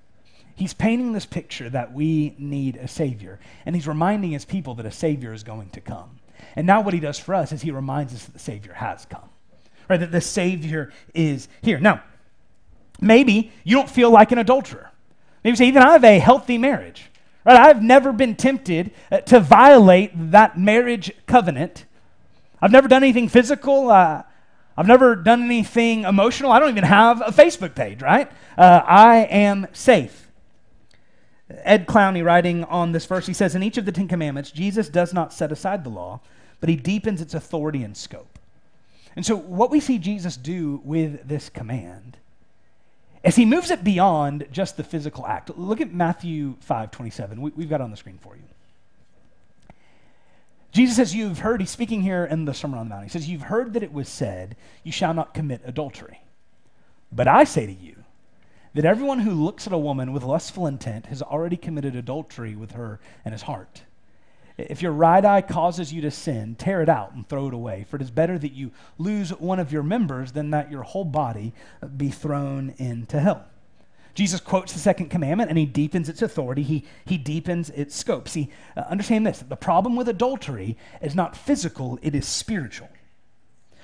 [0.55, 4.85] He's painting this picture that we need a savior, and he's reminding his people that
[4.85, 6.19] a savior is going to come.
[6.55, 9.05] And now what he does for us is he reminds us that the savior has
[9.05, 9.29] come
[9.89, 9.99] right?
[9.99, 11.79] That the Savior is here.
[11.79, 12.03] Now,
[12.99, 14.91] maybe you don't feel like an adulterer.
[15.43, 17.09] Maybe you say, even I have a healthy marriage.
[17.45, 17.57] Right?
[17.57, 21.85] I've never been tempted uh, to violate that marriage covenant.
[22.61, 23.89] I've never done anything physical.
[23.89, 24.23] Uh,
[24.77, 26.51] I've never done anything emotional.
[26.51, 28.29] I don't even have a Facebook page, right?
[28.57, 30.25] Uh, I am safe.
[31.49, 34.89] Ed Clowney, writing on this verse, he says, In each of the Ten Commandments, Jesus
[34.89, 36.21] does not set aside the law,
[36.59, 38.34] but he deepens its authority and scope.
[39.15, 42.17] And so, what we see Jesus do with this command
[43.23, 45.57] is he moves it beyond just the physical act.
[45.57, 47.41] Look at Matthew 5 27.
[47.41, 48.43] We, have got on the screen for you.
[50.71, 53.05] Jesus says, You've heard, he's speaking here in the Sermon on the Mount.
[53.05, 56.19] He says, You've heard that it was said, You shall not commit adultery.
[57.11, 57.95] But I say to you,
[58.75, 62.71] that everyone who looks at a woman with lustful intent has already committed adultery with
[62.71, 63.83] her in his heart.
[64.57, 67.85] If your right eye causes you to sin, tear it out and throw it away.
[67.89, 71.03] For it is better that you lose one of your members than that your whole
[71.03, 71.53] body
[71.97, 73.45] be thrown into hell.
[74.13, 78.29] Jesus quotes the second commandment and he deepens its authority, he, he deepens its scope.
[78.29, 82.89] See, uh, understand this the problem with adultery is not physical, it is spiritual.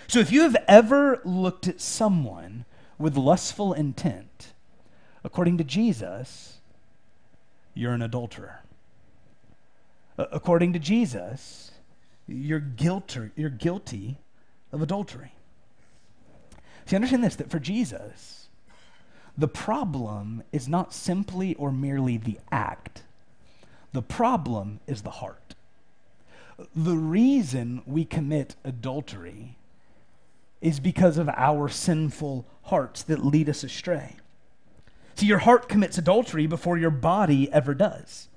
[0.08, 2.64] So if you have ever looked at someone
[2.98, 4.54] with lustful intent,
[5.24, 6.60] according to Jesus,
[7.74, 8.62] you're an adulterer.
[10.32, 11.72] According to Jesus,
[12.28, 14.18] you're guilty, you're guilty
[14.72, 15.34] of adultery.
[16.86, 18.48] See, understand this that for Jesus,
[19.38, 23.04] the problem is not simply or merely the act,
[23.94, 25.56] the problem is the heart.
[26.76, 29.58] The reason we commit adultery
[30.62, 34.18] is because of our sinful hearts that lead us astray.
[35.16, 38.28] See, your heart commits adultery before your body ever does.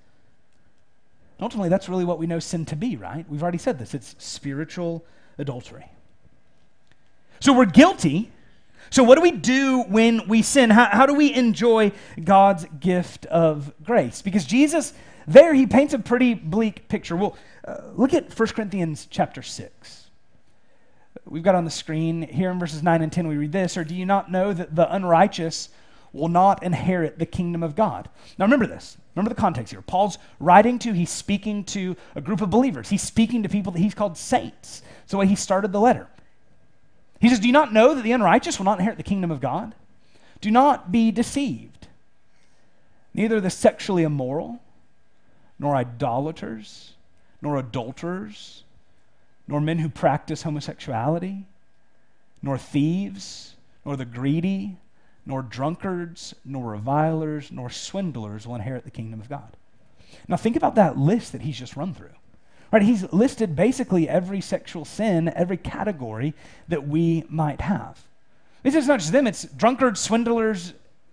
[1.41, 3.29] Ultimately, that's really what we know sin to be, right?
[3.29, 5.05] We've already said this it's spiritual
[5.39, 5.87] adultery.
[7.41, 8.31] So we're guilty.
[8.91, 10.71] So, what do we do when we sin?
[10.71, 11.93] How, how do we enjoy
[12.23, 14.23] God's gift of grace?
[14.23, 14.93] Because Jesus,
[15.27, 17.17] there, he paints a pretty bleak picture.
[17.17, 20.11] Well, uh, look at 1 Corinthians chapter 6.
[21.27, 23.85] We've got on the screen here in verses 9 and 10, we read this Or
[23.85, 25.71] do you not know that the unrighteous
[26.13, 28.09] will not inherit the kingdom of God?
[28.39, 28.97] Now, remember this.
[29.15, 29.83] Remember the context here.
[29.83, 32.89] Paul's writing to, he's speaking to a group of believers.
[32.89, 34.83] He's speaking to people that he's called saints.
[35.03, 36.09] It's the way he started the letter.
[37.21, 39.41] He says, Do you not know that the unrighteous will not inherit the kingdom of
[39.41, 39.75] God?
[40.41, 41.87] Do not be deceived.
[43.15, 44.61] Neither the sexually immoral,
[45.59, 46.95] nor idolaters,
[47.41, 48.65] nor adulterers,
[49.47, 51.45] nor men who practice homosexuality,
[52.43, 54.77] nor thieves, nor the greedy,
[55.27, 59.57] nor drunkards, nor revilers, nor swindlers will inherit the kingdom of God.
[60.29, 62.11] Now, think about that list that he's just run through.
[62.71, 62.83] Right?
[62.83, 66.35] He's listed basically every sexual sin, every category
[66.69, 68.03] that we might have.
[68.63, 70.73] This is not just them, it's drunkards, swindlers,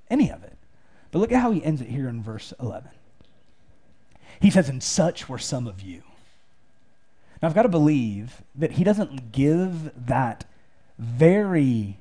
[0.09, 0.57] any of it.
[1.11, 2.89] But look at how he ends it here in verse 11.
[4.39, 6.01] He says, And such were some of you.
[7.41, 10.45] Now, I've got to believe that he doesn't give that
[10.97, 11.97] very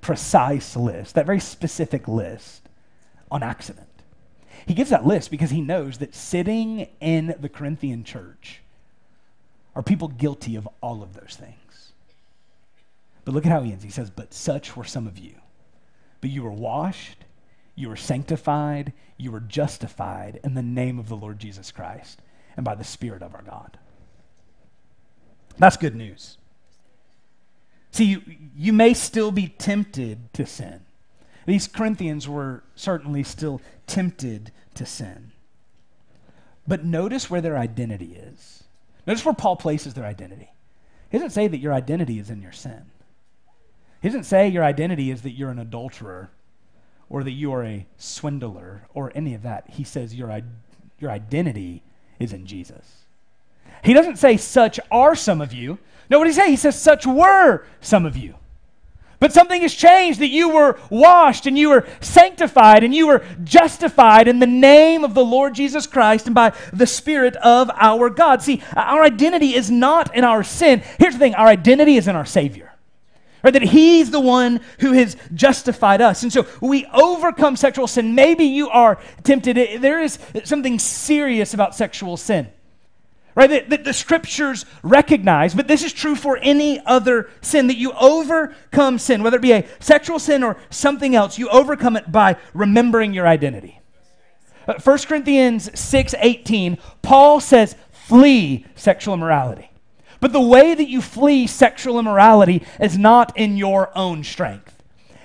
[0.00, 2.68] precise list, that very specific list,
[3.30, 3.86] on accident.
[4.66, 8.60] He gives that list because he knows that sitting in the Corinthian church
[9.74, 11.92] are people guilty of all of those things.
[13.24, 13.84] But look at how he ends.
[13.84, 15.34] He says, But such were some of you.
[16.20, 17.24] But you were washed,
[17.74, 22.20] you were sanctified, you were justified in the name of the Lord Jesus Christ
[22.56, 23.78] and by the Spirit of our God.
[25.58, 26.37] That's good news.
[27.98, 28.22] See, you,
[28.54, 30.82] you may still be tempted to sin.
[31.46, 35.32] These Corinthians were certainly still tempted to sin.
[36.64, 38.62] But notice where their identity is.
[39.04, 40.52] Notice where Paul places their identity.
[41.10, 42.84] He doesn't say that your identity is in your sin.
[44.00, 46.30] He doesn't say your identity is that you're an adulterer
[47.10, 49.70] or that you are a swindler or any of that.
[49.70, 50.40] He says your,
[51.00, 51.82] your identity
[52.20, 53.06] is in Jesus.
[53.82, 55.80] He doesn't say, such are some of you.
[56.10, 56.50] No, what does he say?
[56.50, 58.34] He says, such were some of you.
[59.20, 63.24] But something has changed that you were washed and you were sanctified and you were
[63.42, 68.10] justified in the name of the Lord Jesus Christ and by the Spirit of our
[68.10, 68.42] God.
[68.42, 70.82] See, our identity is not in our sin.
[70.98, 72.72] Here's the thing our identity is in our Savior.
[73.42, 76.24] Right, that he's the one who has justified us.
[76.24, 78.16] And so we overcome sexual sin.
[78.16, 79.80] Maybe you are tempted.
[79.80, 82.48] There is something serious about sexual sin
[83.38, 83.50] right?
[83.50, 87.92] That, that, the scriptures recognize, but this is true for any other sin, that you
[87.92, 92.36] overcome sin, whether it be a sexual sin or something else, you overcome it by
[92.52, 93.80] remembering your identity.
[94.66, 99.70] Uh, 1 Corinthians 6 18, Paul says, flee sexual immorality.
[100.18, 104.67] But the way that you flee sexual immorality is not in your own strength.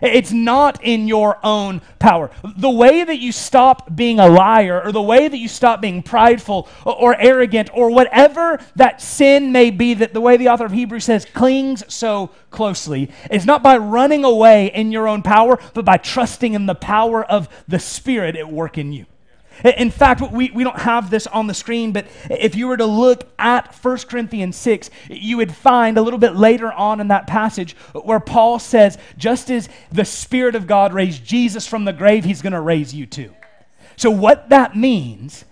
[0.04, 2.30] It's not in your own power.
[2.58, 6.04] The way that you stop being a liar, or the way that you stop being
[6.04, 10.74] prideful or, arrogant, or whatever that sin may be, that the way the author of
[10.74, 15.86] Hebrews says clings so closely, is not by running away in your own power, but
[15.86, 19.06] by trusting in the power of the Spirit at work in you.
[19.64, 22.86] In fact, we, we don't have this on the screen, but if you were to
[22.86, 27.28] look at 1 Corinthians 6, you would find a little bit later on in that
[27.28, 32.26] passage where Paul says, just as the Spirit of God raised Jesus from the grave,
[32.26, 33.34] he's going to raise you too.
[33.96, 35.46] So, what that means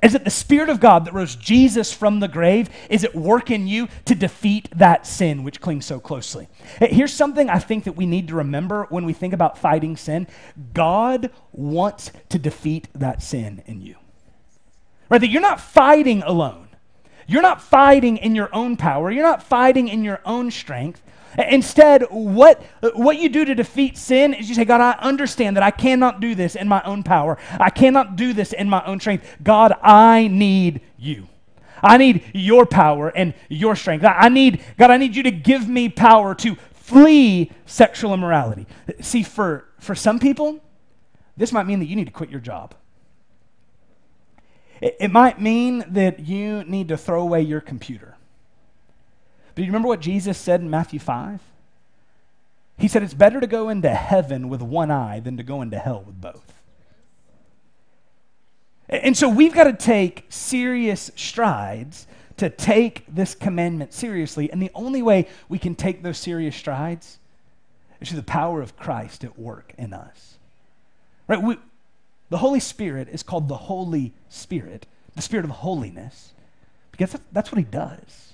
[0.00, 3.50] is it the Spirit of God that rose Jesus from the grave is it work
[3.50, 6.48] in you to defeat that sin which clings so closely.
[6.80, 10.28] Here's something I think that we need to remember when we think about fighting sin
[10.72, 13.96] God wants to defeat that sin in you.
[15.08, 15.20] Right?
[15.20, 16.68] That you're not fighting alone.
[17.26, 19.10] You're not fighting in your own power.
[19.10, 21.02] You're not fighting in your own strength.
[21.36, 22.62] Instead, what,
[22.94, 26.20] what you do to defeat sin is you say, God, I understand that I cannot
[26.20, 27.38] do this in my own power.
[27.60, 29.36] I cannot do this in my own strength.
[29.42, 31.28] God, I need you.
[31.82, 34.04] I need your power and your strength.
[34.04, 38.66] I need, God, I need you to give me power to flee sexual immorality.
[39.00, 40.60] See, for, for some people,
[41.36, 42.74] this might mean that you need to quit your job.
[44.80, 48.16] It, it might mean that you need to throw away your computer.
[49.58, 51.40] But you remember what Jesus said in Matthew 5?
[52.78, 55.80] He said, It's better to go into heaven with one eye than to go into
[55.80, 56.62] hell with both.
[58.88, 62.06] And so we've got to take serious strides
[62.36, 64.48] to take this commandment seriously.
[64.48, 67.18] And the only way we can take those serious strides
[68.00, 70.36] is through the power of Christ at work in us.
[71.26, 71.42] Right?
[71.42, 71.56] We,
[72.30, 74.86] the Holy Spirit is called the Holy Spirit,
[75.16, 76.32] the Spirit of holiness,
[76.92, 78.27] because that's what He does.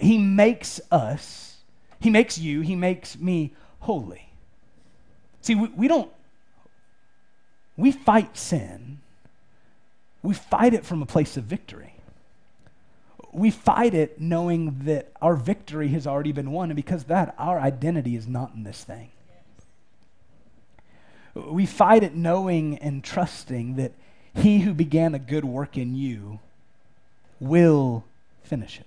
[0.00, 1.56] He makes us,
[2.00, 4.28] He makes you, He makes me holy.
[5.40, 6.10] See, we, we don't,
[7.76, 9.00] we fight sin,
[10.22, 11.94] we fight it from a place of victory.
[13.32, 17.60] We fight it knowing that our victory has already been won, and because that, our
[17.60, 19.10] identity is not in this thing.
[21.34, 23.92] We fight it knowing and trusting that
[24.34, 26.40] He who began a good work in you
[27.38, 28.04] will
[28.42, 28.86] finish it.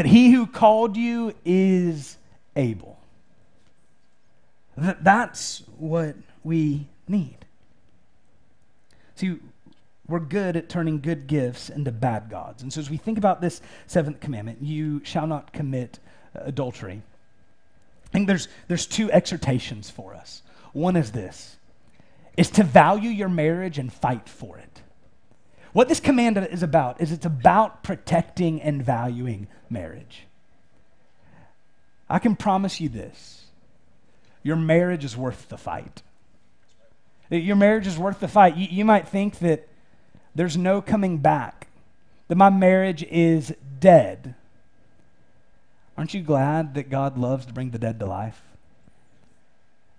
[0.00, 2.16] That He who called you is
[2.56, 2.98] able.
[4.78, 7.36] That that's what we need.
[9.16, 9.36] See,
[10.08, 12.62] we're good at turning good gifts into bad gods.
[12.62, 15.98] And so, as we think about this seventh commandment, you shall not commit
[16.34, 17.02] uh, adultery,
[18.06, 20.40] I think there's, there's two exhortations for us.
[20.72, 21.58] One is this
[22.38, 24.69] is to value your marriage and fight for it.
[25.72, 30.26] What this command is about is it's about protecting and valuing marriage.
[32.08, 33.46] I can promise you this
[34.42, 36.02] your marriage is worth the fight.
[37.30, 38.56] Your marriage is worth the fight.
[38.56, 39.68] You, you might think that
[40.34, 41.68] there's no coming back,
[42.28, 44.34] that my marriage is dead.
[45.96, 48.42] Aren't you glad that God loves to bring the dead to life?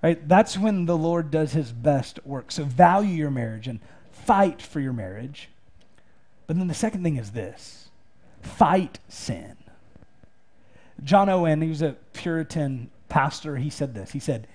[0.01, 0.27] Right?
[0.27, 2.51] That's when the Lord does his best work.
[2.51, 3.79] So value your marriage and
[4.11, 5.47] fight for your marriage.
[6.51, 7.91] But then the second thing is this
[8.41, 9.55] fight sin.
[11.01, 14.11] John Owen, he was a Puritan pastor, he said this.
[14.11, 14.49] He said,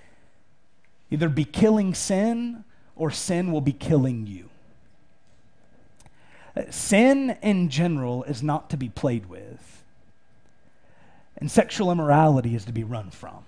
[1.10, 2.64] either be killing sin
[2.96, 4.50] or sin will be killing you.
[6.54, 9.82] Uh, sin in general is not to be played with,
[11.38, 13.46] and sexual immorality is to be run from.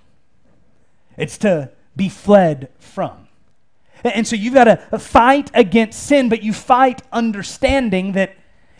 [1.19, 3.29] It's to be fled from.
[4.05, 8.37] And so you've got to uh, fight against sin, but you fight understanding that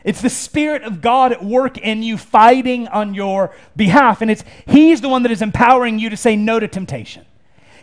[0.09, 4.23] it's the Spirit of God at work in you fighting on your behalf.
[4.23, 7.27] And it's He's the one that is empowering you to say no to temptation.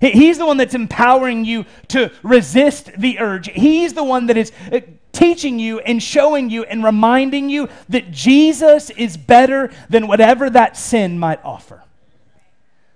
[0.02, 3.52] He's the one that's empowering you to resist the urge.
[3.52, 4.80] He's the one that is uh,
[5.12, 10.76] teaching you and showing you and reminding you that Jesus is better than whatever that
[10.78, 11.84] sin might offer.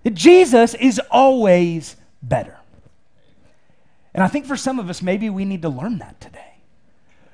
[0.02, 2.58] That Jesus is always better.
[4.16, 6.49] And I think for some of us, maybe we need to learn that today.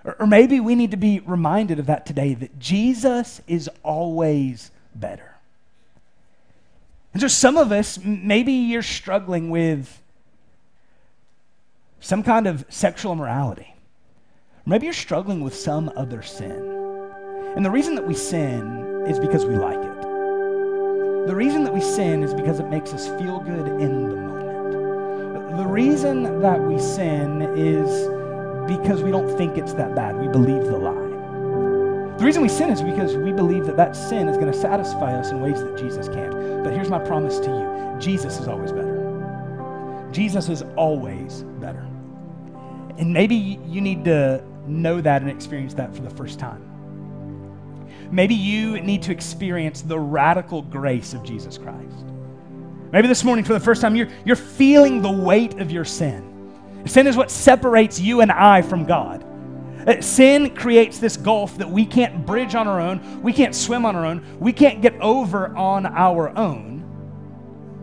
[0.05, 4.71] Or, or maybe we need to be reminded of that today that Jesus is always
[4.93, 5.35] better.
[7.13, 10.01] And so some of us, maybe you're struggling with
[11.99, 13.73] some kind of sexual immorality.
[14.65, 16.73] Maybe you're struggling with some other sin.
[17.55, 20.01] And the reason that we sin is because we like it.
[21.27, 25.57] The reason that we sin is because it makes us feel good in the moment.
[25.57, 27.89] The reason that we sin is
[28.67, 30.19] because we don't think it's that bad.
[30.19, 31.05] We believe the lie.
[32.17, 35.13] The reason we sin is because we believe that that sin is going to satisfy
[35.19, 36.63] us in ways that Jesus can't.
[36.63, 40.09] But here's my promise to you Jesus is always better.
[40.11, 41.85] Jesus is always better.
[42.97, 46.71] And maybe you need to know that and experience that for the first time.
[48.11, 52.05] Maybe you need to experience the radical grace of Jesus Christ.
[52.91, 56.34] Maybe this morning, for the first time, you're, you're feeling the weight of your sin.
[56.85, 59.23] Sin is what separates you and I from God.
[59.87, 63.85] Uh, sin creates this gulf that we can't bridge on our own, we can't swim
[63.85, 66.83] on our own, we can't get over on our own.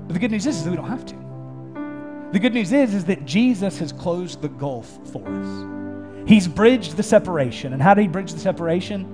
[0.06, 1.22] But the good news is, is that we don't have to.
[2.32, 6.28] The good news is, is that Jesus has closed the gulf for us.
[6.28, 7.72] He's bridged the separation.
[7.72, 9.04] And how did he bridge the separation?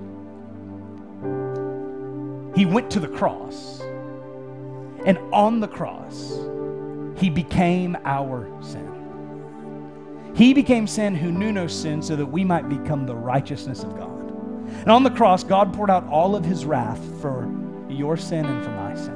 [2.55, 3.81] He went to the cross.
[5.05, 6.39] And on the cross,
[7.19, 8.88] he became our sin.
[10.39, 13.97] He became sin who knew no sin so that we might become the righteousness of
[13.97, 14.31] God.
[14.69, 17.45] And on the cross, God poured out all of his wrath for
[17.89, 19.15] your sin and for my sin.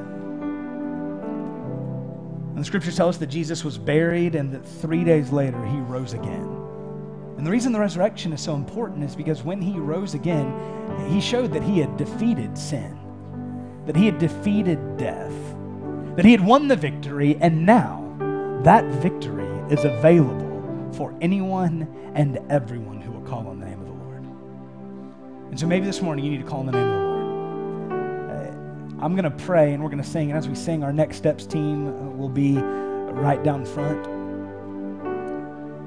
[2.50, 5.78] And the scriptures tell us that Jesus was buried and that three days later he
[5.78, 6.44] rose again.
[7.38, 10.54] And the reason the resurrection is so important is because when he rose again,
[11.08, 13.00] he showed that he had defeated sin,
[13.86, 15.32] that he had defeated death,
[16.18, 18.02] that he had won the victory, and now
[18.66, 20.43] that victory is available
[20.94, 24.24] for anyone and everyone who will call on the name of the Lord.
[25.50, 27.22] And so maybe this morning you need to call on the name of the Lord.
[28.32, 30.30] Uh, I'm going to pray and we're going to sing.
[30.30, 34.08] And as we sing, our next steps team uh, will be right down front.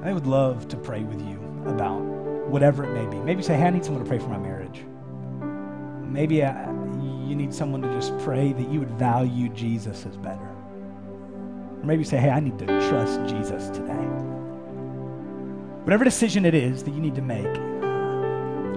[0.05, 1.35] I would love to pray with you
[1.65, 1.99] about
[2.47, 3.17] whatever it may be.
[3.17, 4.85] Maybe say, hey, I need someone to pray for my marriage.
[6.09, 6.71] Maybe I, uh,
[7.27, 10.47] you need someone to just pray that you would value Jesus as better.
[11.79, 14.36] Or maybe say, hey, I need to trust Jesus today.
[15.87, 17.45] Whatever decision it is that you need to make,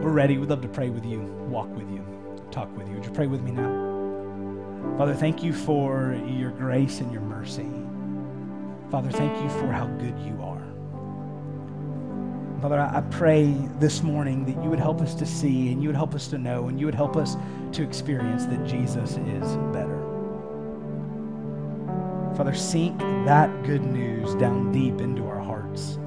[0.01, 0.39] we're ready.
[0.39, 1.19] We'd love to pray with you,
[1.51, 2.07] walk with you,
[2.53, 2.95] talk with you.
[2.95, 4.95] Would you pray with me now?
[4.97, 7.69] Father, thank you for your grace and your mercy.
[8.93, 10.63] Father, thank you for how good you are.
[12.61, 15.97] Father, I pray this morning that you would help us to see and you would
[15.97, 17.37] help us to know and you would help us
[17.73, 19.99] to experience that Jesus is better.
[22.37, 22.97] Father, sink
[23.27, 25.99] that good news down deep into our hearts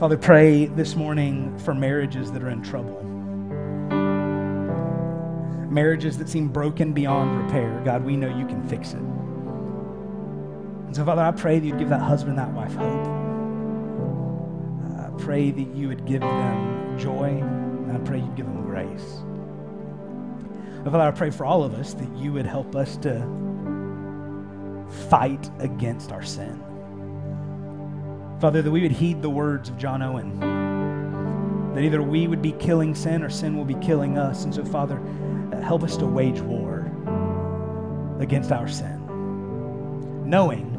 [0.00, 3.02] Father, pray this morning for marriages that are in trouble.
[5.70, 7.82] Marriages that seem broken beyond repair.
[7.84, 9.00] God, we know you can fix it.
[10.86, 13.08] And so, Father, I pray that you'd give that husband, and that wife hope.
[14.98, 19.18] I pray that you would give them joy, and I pray you'd give them grace.
[20.82, 23.20] Father, I pray for all of us that you would help us to
[25.10, 26.64] fight against our sin.
[28.40, 30.40] Father, that we would heed the words of John Owen,
[31.74, 34.44] that either we would be killing sin or sin will be killing us.
[34.44, 34.98] And so, Father,
[35.62, 36.90] help us to wage war
[38.18, 38.98] against our sin,
[40.28, 40.72] knowing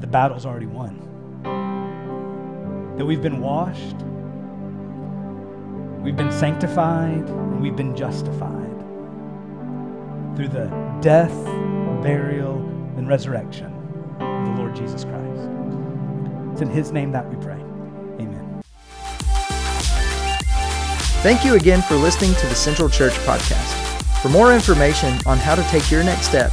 [0.00, 0.96] the battle's already won.
[2.96, 3.96] That we've been washed,
[6.02, 8.66] we've been sanctified, and we've been justified
[10.36, 10.70] through the
[11.02, 11.34] death,
[12.02, 12.56] burial,
[12.96, 13.66] and resurrection
[14.20, 15.19] of the Lord Jesus Christ.
[16.60, 17.58] It's in His name that we pray.
[18.20, 18.60] Amen.
[21.22, 24.20] Thank you again for listening to the Central Church Podcast.
[24.20, 26.52] For more information on how to take your next step,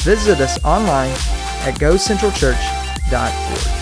[0.00, 1.12] visit us online
[1.62, 3.75] at gocentralchurch.org.